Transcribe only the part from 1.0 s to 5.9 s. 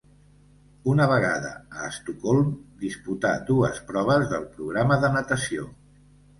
vegada a Estocolm disputà dues proves del programa de natació.